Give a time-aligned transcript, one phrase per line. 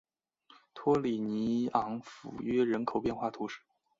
[0.73, 3.61] 托里尼昂弗约人口变化图示